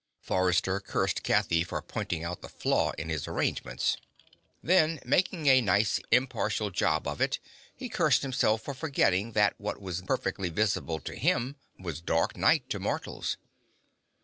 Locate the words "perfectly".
10.01-10.49